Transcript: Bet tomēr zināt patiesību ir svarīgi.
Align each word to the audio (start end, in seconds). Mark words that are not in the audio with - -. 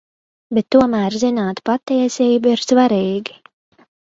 Bet 0.57 0.67
tomēr 0.75 1.17
zināt 1.25 1.61
patiesību 1.71 2.55
ir 2.55 2.65
svarīgi. 2.67 3.39